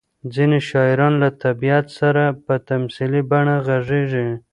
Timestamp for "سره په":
1.99-2.53